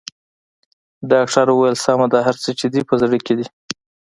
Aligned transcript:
ډاکټر 1.11 1.45
وويل 1.51 1.75
سمه 1.85 2.07
ده 2.13 2.19
هر 2.27 2.35
څه 2.43 2.49
چې 2.59 2.65
دې 2.73 2.81
په 2.89 2.93
زړه 3.01 3.17
کې 3.25 3.33
دي. 3.37 3.45